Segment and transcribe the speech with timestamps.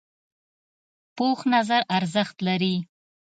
[1.15, 2.75] پوخ نظر ارزښت لري